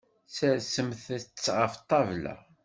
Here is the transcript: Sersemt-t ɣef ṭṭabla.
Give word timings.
Sersemt-t 0.35 1.45
ɣef 1.57 1.73
ṭṭabla. 1.81 2.35